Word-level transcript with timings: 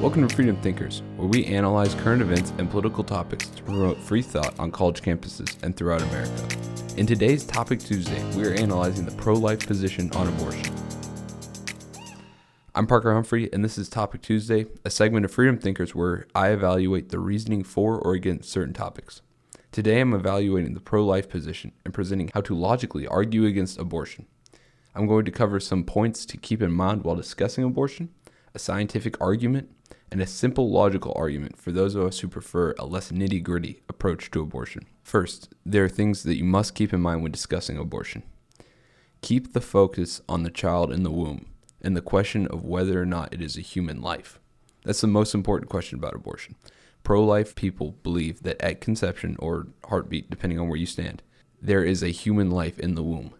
Welcome 0.00 0.26
to 0.26 0.34
Freedom 0.34 0.56
Thinkers, 0.56 1.02
where 1.16 1.28
we 1.28 1.44
analyze 1.44 1.94
current 1.94 2.22
events 2.22 2.54
and 2.56 2.70
political 2.70 3.04
topics 3.04 3.48
to 3.48 3.62
promote 3.62 3.98
free 3.98 4.22
thought 4.22 4.58
on 4.58 4.72
college 4.72 5.02
campuses 5.02 5.62
and 5.62 5.76
throughout 5.76 6.00
America. 6.00 6.48
In 6.96 7.06
today's 7.06 7.44
Topic 7.44 7.78
Tuesday, 7.78 8.24
we 8.34 8.46
are 8.46 8.54
analyzing 8.54 9.04
the 9.04 9.14
pro 9.16 9.34
life 9.34 9.66
position 9.66 10.10
on 10.12 10.26
abortion. 10.28 10.74
I'm 12.74 12.86
Parker 12.86 13.12
Humphrey, 13.12 13.52
and 13.52 13.62
this 13.62 13.76
is 13.76 13.90
Topic 13.90 14.22
Tuesday, 14.22 14.64
a 14.86 14.90
segment 14.90 15.26
of 15.26 15.32
Freedom 15.32 15.58
Thinkers 15.58 15.94
where 15.94 16.26
I 16.34 16.48
evaluate 16.48 17.10
the 17.10 17.18
reasoning 17.18 17.62
for 17.62 17.98
or 17.98 18.14
against 18.14 18.50
certain 18.50 18.72
topics. 18.72 19.20
Today, 19.70 20.00
I'm 20.00 20.14
evaluating 20.14 20.72
the 20.72 20.80
pro 20.80 21.04
life 21.04 21.28
position 21.28 21.72
and 21.84 21.92
presenting 21.92 22.30
how 22.32 22.40
to 22.40 22.54
logically 22.54 23.06
argue 23.06 23.44
against 23.44 23.78
abortion. 23.78 24.24
I'm 24.94 25.06
going 25.06 25.26
to 25.26 25.30
cover 25.30 25.60
some 25.60 25.84
points 25.84 26.24
to 26.24 26.38
keep 26.38 26.62
in 26.62 26.72
mind 26.72 27.04
while 27.04 27.16
discussing 27.16 27.64
abortion, 27.64 28.08
a 28.54 28.58
scientific 28.58 29.20
argument, 29.20 29.70
and 30.10 30.20
a 30.20 30.26
simple 30.26 30.70
logical 30.70 31.12
argument 31.16 31.56
for 31.56 31.70
those 31.70 31.94
of 31.94 32.04
us 32.04 32.18
who 32.20 32.28
prefer 32.28 32.74
a 32.78 32.84
less 32.84 33.12
nitty 33.12 33.42
gritty 33.42 33.82
approach 33.88 34.30
to 34.30 34.40
abortion. 34.40 34.86
First, 35.02 35.52
there 35.64 35.84
are 35.84 35.88
things 35.88 36.24
that 36.24 36.36
you 36.36 36.44
must 36.44 36.74
keep 36.74 36.92
in 36.92 37.00
mind 37.00 37.22
when 37.22 37.32
discussing 37.32 37.76
abortion. 37.76 38.24
Keep 39.22 39.52
the 39.52 39.60
focus 39.60 40.20
on 40.28 40.42
the 40.42 40.50
child 40.50 40.92
in 40.92 41.02
the 41.02 41.10
womb 41.10 41.46
and 41.80 41.96
the 41.96 42.02
question 42.02 42.46
of 42.48 42.64
whether 42.64 43.00
or 43.00 43.06
not 43.06 43.32
it 43.32 43.40
is 43.40 43.56
a 43.56 43.62
human 43.62 44.00
life. 44.00 44.40
That's 44.84 45.00
the 45.00 45.06
most 45.06 45.34
important 45.34 45.70
question 45.70 45.98
about 45.98 46.14
abortion. 46.14 46.56
Pro 47.02 47.24
life 47.24 47.54
people 47.54 47.96
believe 48.02 48.42
that 48.42 48.60
at 48.60 48.80
conception 48.80 49.36
or 49.38 49.68
heartbeat, 49.86 50.30
depending 50.30 50.58
on 50.58 50.68
where 50.68 50.78
you 50.78 50.86
stand, 50.86 51.22
there 51.60 51.84
is 51.84 52.02
a 52.02 52.08
human 52.08 52.50
life 52.50 52.78
in 52.78 52.94
the 52.94 53.02
womb. 53.02 53.32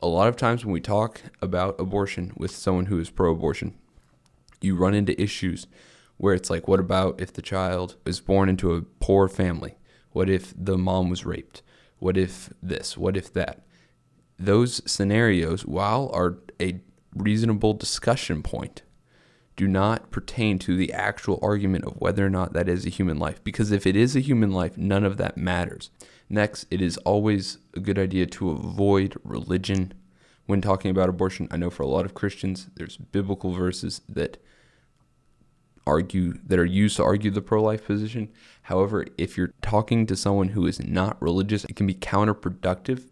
A 0.00 0.06
lot 0.06 0.28
of 0.28 0.36
times 0.36 0.64
when 0.64 0.72
we 0.72 0.80
talk 0.80 1.22
about 1.40 1.80
abortion 1.80 2.32
with 2.36 2.50
someone 2.50 2.86
who 2.86 2.98
is 2.98 3.10
pro 3.10 3.32
abortion, 3.32 3.74
you 4.60 4.76
run 4.76 4.94
into 4.94 5.20
issues 5.20 5.66
where 6.16 6.34
it's 6.34 6.50
like, 6.50 6.66
what 6.66 6.80
about 6.80 7.20
if 7.20 7.32
the 7.32 7.42
child 7.42 7.96
is 8.04 8.20
born 8.20 8.48
into 8.48 8.74
a 8.74 8.82
poor 8.82 9.28
family? 9.28 9.76
What 10.12 10.30
if 10.30 10.54
the 10.56 10.78
mom 10.78 11.10
was 11.10 11.26
raped? 11.26 11.62
What 11.98 12.16
if 12.16 12.50
this? 12.62 12.96
What 12.96 13.16
if 13.16 13.32
that? 13.34 13.62
Those 14.38 14.82
scenarios, 14.90 15.66
while 15.66 16.10
are 16.12 16.38
a 16.60 16.80
reasonable 17.14 17.74
discussion 17.74 18.42
point, 18.42 18.82
do 19.56 19.66
not 19.66 20.10
pertain 20.10 20.58
to 20.60 20.76
the 20.76 20.92
actual 20.92 21.38
argument 21.42 21.84
of 21.84 21.98
whether 21.98 22.24
or 22.24 22.30
not 22.30 22.52
that 22.52 22.68
is 22.68 22.84
a 22.84 22.90
human 22.90 23.18
life. 23.18 23.42
Because 23.42 23.70
if 23.72 23.86
it 23.86 23.96
is 23.96 24.14
a 24.14 24.20
human 24.20 24.52
life, 24.52 24.76
none 24.76 25.04
of 25.04 25.16
that 25.16 25.38
matters. 25.38 25.90
Next, 26.28 26.66
it 26.70 26.82
is 26.82 26.98
always 26.98 27.58
a 27.74 27.80
good 27.80 27.98
idea 27.98 28.26
to 28.26 28.50
avoid 28.50 29.16
religion 29.24 29.94
when 30.46 30.60
talking 30.60 30.90
about 30.90 31.08
abortion. 31.08 31.48
I 31.50 31.56
know 31.56 31.70
for 31.70 31.82
a 31.82 31.88
lot 31.88 32.04
of 32.04 32.14
Christians, 32.14 32.68
there's 32.76 32.96
biblical 32.96 33.52
verses 33.52 34.00
that 34.08 34.42
argue 35.86 36.34
that 36.44 36.58
are 36.58 36.64
used 36.64 36.96
to 36.96 37.04
argue 37.04 37.30
the 37.30 37.40
pro-life 37.40 37.84
position. 37.84 38.28
However, 38.62 39.06
if 39.16 39.36
you're 39.36 39.52
talking 39.62 40.06
to 40.06 40.16
someone 40.16 40.48
who 40.48 40.66
is 40.66 40.82
not 40.82 41.20
religious, 41.22 41.64
it 41.64 41.76
can 41.76 41.86
be 41.86 41.94
counterproductive 41.94 43.04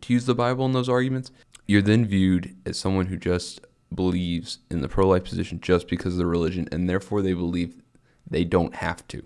to 0.00 0.12
use 0.12 0.26
the 0.26 0.34
Bible 0.34 0.66
in 0.66 0.72
those 0.72 0.88
arguments. 0.88 1.30
You're 1.66 1.82
then 1.82 2.04
viewed 2.04 2.56
as 2.66 2.78
someone 2.78 3.06
who 3.06 3.16
just 3.16 3.60
believes 3.94 4.58
in 4.70 4.80
the 4.80 4.88
pro-life 4.88 5.24
position 5.24 5.60
just 5.60 5.88
because 5.88 6.14
of 6.14 6.18
their 6.18 6.26
religion 6.26 6.68
and 6.70 6.88
therefore 6.88 7.22
they 7.22 7.32
believe 7.32 7.80
they 8.28 8.44
don't 8.44 8.76
have 8.76 9.06
to. 9.08 9.22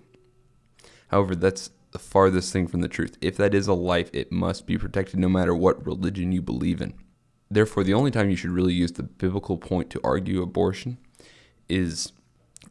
However, 1.07 1.35
that's 1.35 1.71
the 1.91 1.99
farthest 1.99 2.51
thing 2.51 2.67
from 2.67 2.81
the 2.81 2.87
truth. 2.87 3.17
If 3.21 3.37
that 3.37 3.53
is 3.53 3.67
a 3.67 3.73
life, 3.73 4.09
it 4.13 4.31
must 4.31 4.65
be 4.65 4.77
protected 4.77 5.19
no 5.19 5.29
matter 5.29 5.53
what 5.55 5.85
religion 5.85 6.31
you 6.31 6.41
believe 6.41 6.81
in. 6.81 6.93
Therefore, 7.49 7.83
the 7.83 7.93
only 7.93 8.11
time 8.11 8.29
you 8.29 8.35
should 8.35 8.49
really 8.49 8.73
use 8.73 8.93
the 8.93 9.03
biblical 9.03 9.57
point 9.57 9.89
to 9.91 10.01
argue 10.03 10.41
abortion 10.41 10.97
is 11.69 12.11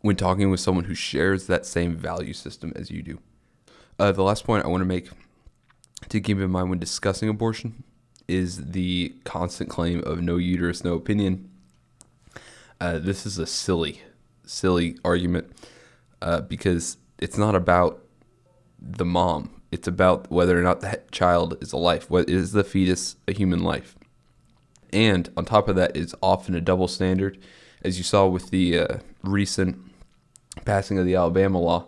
when 0.01 0.17
talking 0.17 0.51
with 0.51 0.61
someone 0.61 0.84
who 0.84 0.95
shares 0.95 1.47
that 1.47 1.64
same 1.64 1.97
value 1.97 2.33
system 2.33 2.73
as 2.75 2.91
you 2.91 3.03
do. 3.03 3.20
Uh, 3.98 4.11
the 4.11 4.23
last 4.23 4.45
point 4.45 4.64
I 4.64 4.69
want 4.69 4.81
to 4.81 4.87
make 4.87 5.09
to 6.08 6.20
keep 6.20 6.39
in 6.39 6.51
mind 6.51 6.70
when 6.70 6.79
discussing 6.79 7.29
abortion 7.29 7.85
is 8.27 8.70
the 8.73 9.14
constant 9.24 9.70
claim 9.70 10.02
of 10.05 10.20
no 10.20 10.36
uterus, 10.36 10.85
no 10.85 10.95
opinion. 10.95 11.48
Uh, 12.80 12.98
this 12.98 13.25
is 13.25 13.39
a 13.39 13.46
silly, 13.46 14.01
silly 14.45 14.98
argument 15.05 15.52
uh, 16.20 16.41
because 16.41 16.96
it's 17.19 17.39
not 17.39 17.55
about 17.55 18.02
the 18.80 19.05
mom. 19.05 19.63
It's 19.70 19.86
about 19.86 20.30
whether 20.30 20.58
or 20.58 20.63
not 20.63 20.80
that 20.80 21.13
child 21.13 21.57
is 21.61 21.73
a 21.73 21.77
life. 21.77 22.11
What 22.11 22.29
is 22.29 22.52
the 22.52 22.64
fetus 22.64 23.17
a 23.29 23.33
human 23.33 23.61
life? 23.61 23.96
And 24.92 25.30
on 25.36 25.45
top 25.45 25.69
of 25.69 25.77
that 25.77 25.97
is 25.97 26.14
often 26.23 26.55
a 26.55 26.61
double 26.61 26.89
standard, 26.89 27.39
as 27.83 27.98
you 27.98 28.05
saw 28.05 28.27
with 28.27 28.51
the 28.51 28.79
uh, 28.79 28.97
recent 29.23 29.79
passing 30.64 30.98
of 30.98 31.07
the 31.07 31.14
Alabama 31.14 31.58
law, 31.58 31.86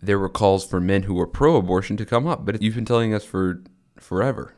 there 0.00 0.18
were 0.18 0.28
calls 0.28 0.64
for 0.64 0.80
men 0.80 1.02
who 1.02 1.14
were 1.14 1.26
pro-abortion 1.26 1.96
to 1.96 2.06
come 2.06 2.26
up. 2.26 2.44
But 2.44 2.62
you've 2.62 2.76
been 2.76 2.84
telling 2.84 3.12
us 3.12 3.24
for 3.24 3.62
forever 3.98 4.54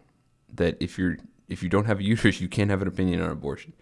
that 0.52 0.76
if 0.80 0.98
you're 0.98 1.18
if 1.48 1.62
you 1.62 1.68
don't 1.68 1.86
have 1.86 2.00
a 2.00 2.04
uterus, 2.14 2.40
you 2.40 2.48
can't 2.48 2.70
have 2.70 2.82
an 2.82 2.88
opinion 2.88 3.20
on 3.20 3.30
abortion. 3.30 3.72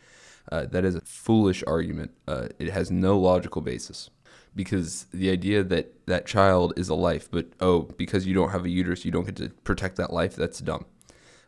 Uh, 0.51 0.65
that 0.67 0.85
is 0.85 0.95
a 0.95 1.01
foolish 1.03 1.63
argument. 1.67 2.13
Uh, 2.27 2.49
it 2.59 2.71
has 2.71 2.91
no 2.91 3.19
logical 3.19 3.61
basis 3.61 4.09
because 4.55 5.07
the 5.13 5.31
idea 5.31 5.63
that 5.63 6.07
that 6.07 6.27
child 6.27 6.73
is 6.77 6.89
a 6.89 6.95
life, 6.95 7.29
but 7.31 7.47
oh, 7.61 7.83
because 7.83 8.27
you 8.27 8.35
don't 8.35 8.51
have 8.51 8.65
a 8.65 8.71
uterus, 8.71 9.05
you 9.05 9.11
don't 9.11 9.27
get 9.27 9.37
to 9.37 9.51
protect 9.51 9.97
that 9.97 10.13
life. 10.13 10.35
That's 10.35 10.61
dumb. 10.61 10.87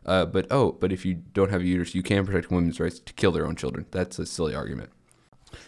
Uh, 0.05 0.25
but 0.25 0.47
oh, 0.49 0.71
but 0.73 0.91
if 0.91 1.05
you 1.05 1.13
don't 1.13 1.51
have 1.51 1.61
a 1.61 1.65
uterus, 1.65 1.93
you 1.93 2.03
can 2.03 2.25
protect 2.25 2.51
women's 2.51 2.79
rights 2.79 2.99
to 2.99 3.13
kill 3.13 3.31
their 3.31 3.45
own 3.45 3.55
children. 3.55 3.85
That's 3.91 4.17
a 4.19 4.25
silly 4.25 4.55
argument. 4.55 4.89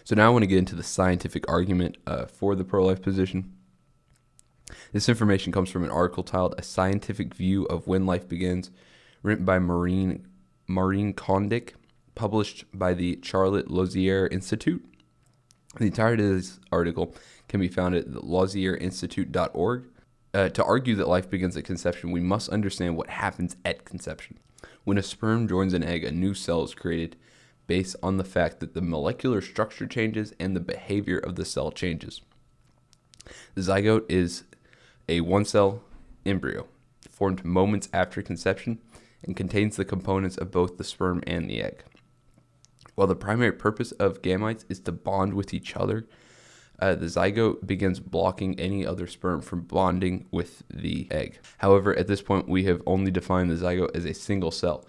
So 0.03 0.15
now 0.15 0.27
I 0.27 0.29
want 0.29 0.43
to 0.43 0.47
get 0.47 0.57
into 0.57 0.75
the 0.75 0.83
scientific 0.83 1.49
argument 1.49 1.97
uh, 2.07 2.25
for 2.25 2.55
the 2.55 2.63
pro 2.63 2.85
life 2.85 3.01
position. 3.01 3.53
This 4.91 5.09
information 5.09 5.51
comes 5.51 5.69
from 5.69 5.83
an 5.83 5.91
article 5.91 6.23
titled 6.23 6.55
A 6.57 6.63
Scientific 6.63 7.33
View 7.33 7.65
of 7.65 7.87
When 7.87 8.05
Life 8.05 8.27
Begins, 8.27 8.71
written 9.21 9.45
by 9.45 9.59
Maureen, 9.59 10.27
Maureen 10.67 11.13
Condic, 11.13 11.73
published 12.15 12.65
by 12.73 12.93
the 12.93 13.19
Charlotte 13.23 13.69
Lozier 13.69 14.27
Institute. 14.27 14.83
The 15.77 15.85
entirety 15.85 16.23
of 16.23 16.35
this 16.35 16.59
article 16.71 17.15
can 17.47 17.59
be 17.59 17.67
found 17.67 17.95
at 17.95 18.07
lozierinstitute.org. 18.07 19.85
Uh, 20.33 20.49
to 20.49 20.63
argue 20.63 20.95
that 20.95 21.07
life 21.07 21.29
begins 21.29 21.55
at 21.55 21.63
conception, 21.63 22.11
we 22.11 22.19
must 22.19 22.49
understand 22.49 22.97
what 22.97 23.09
happens 23.09 23.55
at 23.63 23.85
conception. 23.85 24.39
When 24.83 24.97
a 24.97 25.03
sperm 25.03 25.47
joins 25.47 25.73
an 25.73 25.83
egg, 25.83 26.03
a 26.03 26.11
new 26.11 26.33
cell 26.33 26.63
is 26.63 26.73
created 26.73 27.15
based 27.67 27.95
on 28.01 28.17
the 28.17 28.23
fact 28.23 28.59
that 28.59 28.73
the 28.73 28.81
molecular 28.81 29.41
structure 29.41 29.85
changes 29.85 30.33
and 30.39 30.55
the 30.55 30.59
behavior 30.59 31.19
of 31.19 31.35
the 31.35 31.45
cell 31.45 31.71
changes. 31.71 32.21
The 33.55 33.61
zygote 33.61 34.05
is 34.09 34.43
a 35.07 35.21
one 35.21 35.45
cell 35.45 35.83
embryo 36.25 36.67
formed 37.09 37.45
moments 37.45 37.87
after 37.93 38.21
conception 38.21 38.79
and 39.23 39.37
contains 39.37 39.75
the 39.75 39.85
components 39.85 40.37
of 40.37 40.51
both 40.51 40.77
the 40.77 40.83
sperm 40.83 41.23
and 41.27 41.49
the 41.49 41.61
egg. 41.61 41.83
While 42.95 43.07
the 43.07 43.15
primary 43.15 43.53
purpose 43.53 43.91
of 43.93 44.21
gametes 44.21 44.65
is 44.67 44.79
to 44.81 44.91
bond 44.91 45.33
with 45.33 45.53
each 45.53 45.75
other, 45.75 46.05
uh, 46.83 46.95
the 46.95 47.05
zygote 47.05 47.65
begins 47.65 48.01
blocking 48.01 48.59
any 48.59 48.85
other 48.85 49.07
sperm 49.07 49.39
from 49.39 49.61
bonding 49.61 50.25
with 50.31 50.63
the 50.69 51.07
egg. 51.11 51.39
However, 51.59 51.97
at 51.97 52.07
this 52.07 52.21
point, 52.21 52.49
we 52.49 52.65
have 52.65 52.81
only 52.85 53.09
defined 53.09 53.49
the 53.49 53.55
zygote 53.55 53.95
as 53.95 54.03
a 54.03 54.13
single 54.13 54.51
cell, 54.51 54.85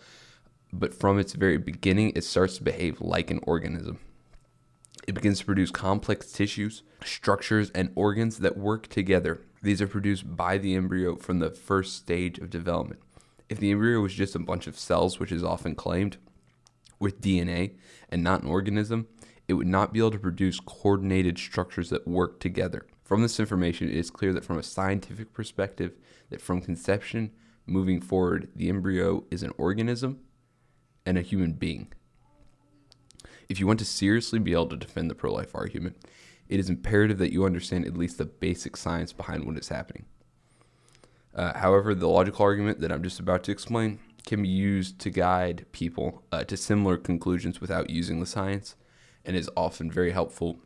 but 0.73 0.93
from 0.93 1.21
its 1.21 1.35
very 1.35 1.57
beginning, 1.57 2.11
it 2.17 2.25
starts 2.25 2.57
to 2.57 2.65
behave 2.65 3.01
like 3.01 3.31
an 3.31 3.39
organism. 3.45 4.01
It 5.07 5.15
begins 5.15 5.39
to 5.39 5.45
produce 5.45 5.71
complex 5.71 6.33
tissues, 6.33 6.83
structures, 7.05 7.71
and 7.71 7.93
organs 7.95 8.39
that 8.39 8.57
work 8.57 8.89
together. 8.89 9.43
These 9.63 9.81
are 9.81 9.87
produced 9.87 10.37
by 10.37 10.59
the 10.59 10.75
embryo 10.75 11.15
from 11.15 11.39
the 11.39 11.51
first 11.51 11.95
stage 11.95 12.39
of 12.39 12.51
development. 12.51 13.03
If 13.49 13.61
the 13.61 13.71
embryo 13.71 14.01
was 14.01 14.15
just 14.15 14.35
a 14.35 14.41
bunch 14.41 14.67
of 14.67 14.77
cells, 14.77 15.21
which 15.21 15.31
is 15.31 15.45
often 15.45 15.77
claimed, 15.77 16.17
with 16.99 17.21
DNA 17.21 17.75
and 18.09 18.25
not 18.25 18.43
an 18.43 18.49
organism, 18.49 19.07
it 19.49 19.55
would 19.55 19.67
not 19.67 19.93
be 19.93 19.99
able 19.99 20.11
to 20.11 20.19
produce 20.19 20.61
coordinated 20.61 21.39
structures 21.39 21.91
that 21.91 22.09
work 22.09 22.41
together. 22.41 22.87
From 23.03 23.23
this 23.23 23.39
information, 23.39 23.89
it 23.89 23.97
is 23.97 24.11
clear 24.11 24.33
that 24.33 24.45
from 24.45 24.59
a 24.59 24.63
scientific 24.63 25.33
perspective, 25.33 25.93
that 26.31 26.41
from 26.41 26.63
conception 26.63 27.31
moving 27.67 28.01
forward, 28.01 28.49
the 28.57 28.69
embryo 28.69 29.25
is 29.31 29.43
an 29.43 29.53
organism 29.59 30.21
and 31.05 31.19
a 31.19 31.23
human 31.23 31.53
being. 31.53 31.93
If 33.49 33.61
you 33.61 33.67
want 33.67 33.79
to 33.81 33.85
seriously 33.85 34.39
be 34.39 34.53
able 34.53 34.69
to 34.69 34.77
defend 34.77 35.11
the 35.11 35.15
pro 35.15 35.33
life 35.33 35.55
argument, 35.55 35.97
it 36.49 36.59
is 36.59 36.71
imperative 36.71 37.19
that 37.19 37.33
you 37.33 37.45
understand 37.45 37.87
at 37.87 37.97
least 37.97 38.19
the 38.19 38.25
basic 38.25 38.77
science 38.77 39.13
behind 39.13 39.45
what 39.45 39.59
is 39.59 39.69
happening. 39.69 40.07
Uh, 41.35 41.59
however, 41.59 41.95
the 41.95 42.09
logical 42.09 42.45
argument 42.45 42.81
that 42.81 42.93
I'm 42.93 43.03
just 43.03 43.21
about 43.21 43.43
to 43.45 43.53
explain 43.53 43.99
can 44.27 44.43
be 44.43 44.49
used 44.49 44.99
to 45.01 45.11
guide 45.11 45.67
people 45.73 46.23
uh, 46.33 46.45
to 46.45 46.57
similar 46.57 46.97
conclusions 46.97 47.61
without 47.61 47.91
using 47.91 48.21
the 48.21 48.27
science 48.27 48.77
and 49.25 49.37
is 49.37 49.51
often 49.57 49.91
very 49.91 50.13
helpful 50.13 50.59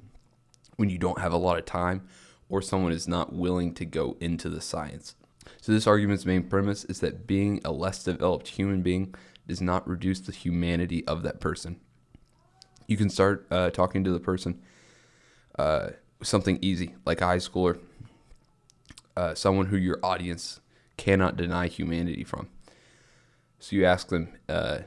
when 0.76 0.88
you 0.88 0.98
don't 0.98 1.20
have 1.20 1.32
a 1.32 1.36
lot 1.36 1.58
of 1.58 1.64
time 1.64 2.06
or 2.48 2.62
someone 2.62 2.92
is 2.92 3.06
not 3.06 3.32
willing 3.32 3.74
to 3.74 3.84
go 3.84 4.16
into 4.20 4.48
the 4.48 4.60
science. 4.60 5.14
So, 5.60 5.72
this 5.72 5.86
argument's 5.86 6.26
main 6.26 6.44
premise 6.44 6.84
is 6.84 7.00
that 7.00 7.26
being 7.26 7.60
a 7.64 7.72
less 7.72 8.02
developed 8.02 8.48
human 8.48 8.82
being 8.82 9.14
does 9.46 9.60
not 9.60 9.88
reduce 9.88 10.20
the 10.20 10.32
humanity 10.32 11.06
of 11.06 11.22
that 11.22 11.40
person. 11.40 11.80
You 12.86 12.96
can 12.96 13.10
start 13.10 13.46
uh, 13.50 13.70
talking 13.70 14.04
to 14.04 14.10
the 14.10 14.20
person 14.20 14.60
uh, 15.58 15.90
something 16.22 16.58
easy, 16.62 16.94
like 17.04 17.20
a 17.20 17.26
high 17.26 17.38
schooler, 17.38 17.78
uh, 19.16 19.34
someone 19.34 19.66
who 19.66 19.76
your 19.76 19.98
audience 20.02 20.60
cannot 20.96 21.36
deny 21.36 21.66
humanity 21.66 22.24
from. 22.24 22.48
So 23.58 23.76
you 23.76 23.84
ask 23.84 24.08
them, 24.08 24.28
uh, 24.48 24.80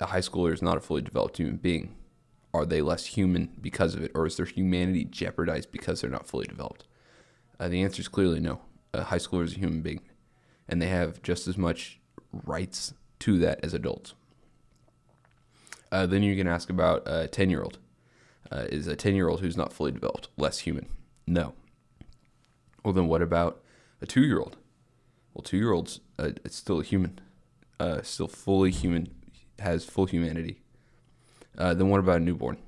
a 0.00 0.06
high 0.06 0.20
schooler 0.20 0.52
is 0.52 0.62
not 0.62 0.76
a 0.76 0.80
fully 0.80 1.02
developed 1.02 1.36
human 1.36 1.56
being. 1.56 1.94
Are 2.54 2.64
they 2.64 2.80
less 2.80 3.04
human 3.04 3.50
because 3.60 3.96
of 3.96 4.02
it, 4.02 4.12
or 4.14 4.26
is 4.26 4.36
their 4.36 4.46
humanity 4.46 5.04
jeopardized 5.04 5.72
because 5.72 6.00
they're 6.00 6.08
not 6.08 6.28
fully 6.28 6.46
developed? 6.46 6.86
Uh, 7.58 7.68
the 7.68 7.82
answer 7.82 8.00
is 8.00 8.06
clearly 8.06 8.38
no. 8.38 8.60
A 8.94 9.02
high 9.02 9.18
schooler 9.18 9.42
is 9.42 9.54
a 9.54 9.58
human 9.58 9.82
being, 9.82 10.00
and 10.68 10.80
they 10.80 10.86
have 10.86 11.20
just 11.20 11.48
as 11.48 11.58
much 11.58 11.98
rights 12.32 12.94
to 13.18 13.38
that 13.40 13.58
as 13.64 13.74
adults. 13.74 14.14
Uh, 15.90 16.06
then 16.06 16.22
you 16.22 16.36
can 16.36 16.46
ask 16.46 16.70
about 16.70 17.02
a 17.06 17.26
10 17.26 17.50
year 17.50 17.62
old. 17.62 17.78
Uh, 18.52 18.66
is 18.70 18.86
a 18.86 18.94
10 18.94 19.16
year 19.16 19.28
old 19.28 19.40
who's 19.40 19.56
not 19.56 19.72
fully 19.72 19.90
developed 19.90 20.28
less 20.36 20.60
human? 20.60 20.86
No. 21.26 21.54
Well, 22.84 22.94
then 22.94 23.08
what 23.08 23.22
about 23.22 23.62
a 24.00 24.06
two 24.06 24.22
year 24.22 24.38
old? 24.38 24.56
Well, 25.32 25.42
two 25.42 25.56
year 25.56 25.72
olds, 25.72 26.00
uh, 26.18 26.30
it's 26.44 26.56
still 26.56 26.78
a 26.78 26.84
human, 26.84 27.18
uh, 27.80 28.02
still 28.02 28.28
fully 28.28 28.70
human, 28.70 29.08
has 29.58 29.84
full 29.84 30.06
humanity. 30.06 30.60
Uh, 31.56 31.74
then 31.74 31.88
what 31.88 32.00
about 32.00 32.16
a 32.20 32.24
newborn? 32.24 32.58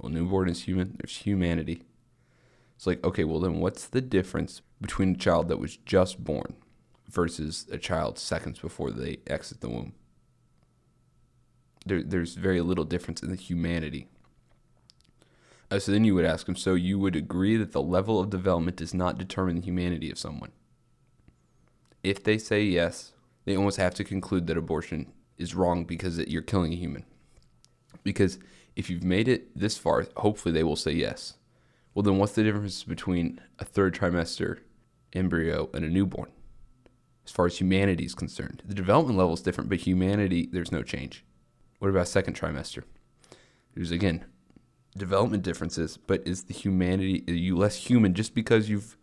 Well, 0.00 0.10
newborn 0.10 0.48
is 0.48 0.64
human, 0.64 0.96
there's 0.98 1.18
humanity. 1.18 1.82
It's 2.76 2.86
like, 2.86 3.04
okay, 3.04 3.24
well, 3.24 3.40
then 3.40 3.60
what's 3.60 3.86
the 3.86 4.00
difference 4.00 4.62
between 4.80 5.14
a 5.14 5.18
child 5.18 5.48
that 5.48 5.58
was 5.58 5.76
just 5.76 6.24
born 6.24 6.56
versus 7.08 7.66
a 7.70 7.76
child 7.76 8.18
seconds 8.18 8.58
before 8.58 8.90
they 8.90 9.18
exit 9.26 9.60
the 9.60 9.68
womb? 9.68 9.92
There, 11.84 12.02
there's 12.02 12.34
very 12.34 12.60
little 12.62 12.84
difference 12.84 13.22
in 13.22 13.30
the 13.30 13.36
humanity. 13.36 14.08
Uh, 15.70 15.78
so 15.78 15.92
then 15.92 16.04
you 16.04 16.14
would 16.14 16.24
ask 16.24 16.46
them, 16.46 16.56
so 16.56 16.74
you 16.74 16.98
would 16.98 17.14
agree 17.14 17.56
that 17.56 17.72
the 17.72 17.82
level 17.82 18.18
of 18.18 18.30
development 18.30 18.76
does 18.78 18.94
not 18.94 19.18
determine 19.18 19.56
the 19.56 19.62
humanity 19.62 20.10
of 20.10 20.18
someone? 20.18 20.50
If 22.02 22.24
they 22.24 22.38
say 22.38 22.62
yes, 22.62 23.12
they 23.44 23.56
almost 23.56 23.76
have 23.76 23.94
to 23.94 24.04
conclude 24.04 24.46
that 24.46 24.56
abortion 24.56 25.12
is 25.36 25.54
wrong 25.54 25.84
because 25.84 26.18
it, 26.18 26.28
you're 26.28 26.42
killing 26.42 26.72
a 26.72 26.76
human. 26.76 27.04
Because 28.02 28.38
if 28.76 28.88
you've 28.88 29.04
made 29.04 29.28
it 29.28 29.56
this 29.58 29.76
far, 29.76 30.06
hopefully 30.16 30.52
they 30.52 30.64
will 30.64 30.76
say 30.76 30.92
yes. 30.92 31.34
Well, 31.94 32.02
then 32.02 32.18
what's 32.18 32.32
the 32.32 32.44
difference 32.44 32.84
between 32.84 33.40
a 33.58 33.64
third 33.64 33.94
trimester 33.94 34.58
embryo 35.12 35.68
and 35.74 35.84
a 35.84 35.88
newborn? 35.88 36.30
As 37.24 37.32
far 37.32 37.46
as 37.46 37.58
humanity 37.58 38.04
is 38.04 38.14
concerned, 38.14 38.62
the 38.64 38.74
development 38.74 39.18
level 39.18 39.34
is 39.34 39.42
different, 39.42 39.70
but 39.70 39.80
humanity, 39.80 40.48
there's 40.50 40.72
no 40.72 40.82
change. 40.82 41.24
What 41.78 41.88
about 41.88 42.08
second 42.08 42.34
trimester? 42.38 42.84
There's 43.74 43.90
again 43.90 44.24
development 44.96 45.42
differences, 45.42 45.96
but 45.96 46.26
is 46.26 46.44
the 46.44 46.54
humanity 46.54 47.24
are 47.28 47.34
you 47.34 47.56
less 47.56 47.76
human 47.76 48.14
just 48.14 48.34
because 48.34 48.68
you've 48.68 48.96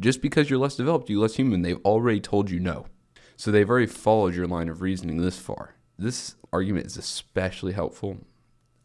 just 0.00 0.22
because 0.22 0.48
you're 0.48 0.58
less 0.58 0.76
developed, 0.76 1.10
you 1.10 1.20
less 1.20 1.36
human? 1.36 1.62
They've 1.62 1.84
already 1.84 2.20
told 2.20 2.50
you 2.50 2.60
no. 2.60 2.86
So 3.36 3.50
they've 3.50 3.68
already 3.68 3.86
followed 3.86 4.34
your 4.34 4.46
line 4.46 4.68
of 4.68 4.80
reasoning 4.80 5.18
this 5.18 5.38
far. 5.38 5.74
This 5.98 6.36
argument 6.52 6.86
is 6.86 6.96
especially 6.96 7.72
helpful 7.72 8.18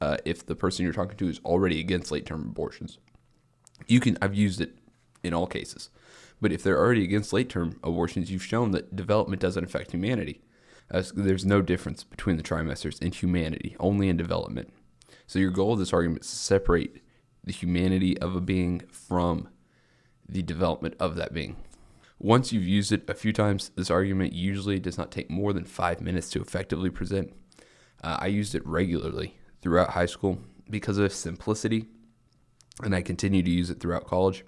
uh, 0.01 0.17
if 0.25 0.45
the 0.45 0.55
person 0.55 0.83
you're 0.83 0.93
talking 0.93 1.17
to 1.17 1.29
is 1.29 1.39
already 1.45 1.79
against 1.79 2.11
late 2.11 2.25
term 2.25 2.41
abortions. 2.41 2.97
You 3.87 3.99
can 3.99 4.17
I've 4.21 4.35
used 4.35 4.61
it 4.61 4.75
in 5.23 5.33
all 5.33 5.47
cases. 5.47 5.89
But 6.41 6.51
if 6.51 6.61
they're 6.61 6.79
already 6.79 7.03
against 7.03 7.31
late 7.31 7.49
term 7.49 7.79
abortions, 7.83 8.29
you've 8.29 8.43
shown 8.43 8.71
that 8.71 8.95
development 8.95 9.41
doesn't 9.41 9.63
affect 9.63 9.91
humanity. 9.91 10.41
There's 10.89 11.45
no 11.45 11.61
difference 11.61 12.03
between 12.03 12.35
the 12.35 12.43
trimesters 12.43 13.01
in 13.01 13.13
humanity, 13.13 13.75
only 13.79 14.09
in 14.09 14.17
development. 14.17 14.73
So 15.25 15.39
your 15.39 15.51
goal 15.51 15.73
of 15.73 15.79
this 15.79 15.93
argument 15.93 16.25
is 16.25 16.29
to 16.31 16.35
separate 16.35 17.01
the 17.43 17.53
humanity 17.53 18.17
of 18.19 18.35
a 18.35 18.41
being 18.41 18.81
from 18.91 19.47
the 20.27 20.41
development 20.41 20.95
of 20.99 21.15
that 21.15 21.33
being. 21.33 21.55
Once 22.23 22.53
you've 22.53 22.65
used 22.65 22.93
it 22.93 23.03
a 23.09 23.13
few 23.13 23.33
times, 23.33 23.69
this 23.75 23.91
argument 23.91 24.31
usually 24.31 24.79
does 24.79 24.97
not 24.97 25.11
take 25.11 25.29
more 25.29 25.51
than 25.51 25.65
five 25.65 25.99
minutes 25.99 26.29
to 26.29 26.39
effectively 26.39 26.89
present. 26.89 27.33
Uh, 28.01 28.15
I 28.17 28.27
used 28.27 28.55
it 28.55 28.65
regularly 28.65 29.35
throughout 29.61 29.89
high 29.89 30.05
school 30.05 30.39
because 30.69 30.97
of 30.97 31.11
simplicity, 31.11 31.89
and 32.81 32.95
I 32.95 33.01
continue 33.01 33.43
to 33.43 33.51
use 33.51 33.69
it 33.69 33.81
throughout 33.81 34.07
college. 34.07 34.45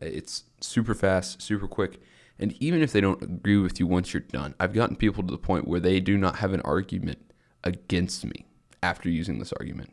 It's 0.00 0.44
super 0.60 0.94
fast, 0.94 1.42
super 1.42 1.66
quick, 1.66 2.00
and 2.38 2.52
even 2.62 2.82
if 2.82 2.92
they 2.92 3.00
don't 3.00 3.20
agree 3.20 3.56
with 3.56 3.80
you 3.80 3.88
once 3.88 4.14
you're 4.14 4.20
done, 4.20 4.54
I've 4.60 4.72
gotten 4.72 4.94
people 4.94 5.24
to 5.24 5.32
the 5.32 5.38
point 5.38 5.66
where 5.66 5.80
they 5.80 5.98
do 5.98 6.16
not 6.16 6.36
have 6.36 6.52
an 6.52 6.60
argument 6.60 7.32
against 7.64 8.24
me 8.24 8.46
after 8.80 9.08
using 9.08 9.40
this 9.40 9.52
argument. 9.54 9.90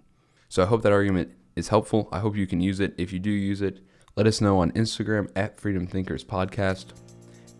So 0.48 0.62
I 0.62 0.68
hope 0.68 0.83
that 0.83 0.94
argument 0.94 1.31
is 1.56 1.69
helpful. 1.69 2.07
I 2.12 2.19
hope 2.19 2.36
you 2.36 2.45
can 2.45 2.62
use 2.62 2.80
it. 2.80 2.94
If 3.00 3.12
you 3.12 3.18
do 3.18 3.31
use 3.31 3.63
it, 3.63 3.80
let 4.16 4.27
us 4.27 4.42
know 4.42 4.60
on 4.60 4.72
Instagram 4.74 5.27
at 5.36 5.60
Freedom 5.60 5.88
Thinkers 5.88 6.24
Podcast. 6.24 6.94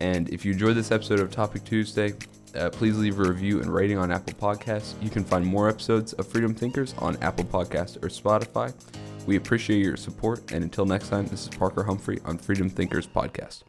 And 0.00 0.28
if 0.30 0.44
you 0.44 0.52
enjoyed 0.52 0.76
this 0.76 0.90
episode 0.90 1.20
of 1.20 1.30
Topic 1.30 1.64
Tuesday, 1.64 2.14
uh, 2.54 2.70
please 2.70 2.98
leave 2.98 3.18
a 3.18 3.22
review 3.22 3.60
and 3.60 3.72
rating 3.72 3.98
on 3.98 4.10
Apple 4.10 4.34
Podcasts. 4.34 4.94
You 5.02 5.10
can 5.10 5.24
find 5.24 5.44
more 5.44 5.68
episodes 5.68 6.12
of 6.14 6.26
Freedom 6.26 6.54
Thinkers 6.54 6.94
on 6.98 7.16
Apple 7.22 7.44
Podcasts 7.44 7.96
or 7.96 8.08
Spotify. 8.08 8.72
We 9.26 9.36
appreciate 9.36 9.84
your 9.84 9.96
support, 9.96 10.52
and 10.52 10.62
until 10.62 10.86
next 10.86 11.08
time, 11.08 11.26
this 11.26 11.42
is 11.42 11.48
Parker 11.48 11.82
Humphrey 11.82 12.20
on 12.24 12.38
Freedom 12.38 12.70
Thinkers 12.70 13.06
Podcast. 13.06 13.62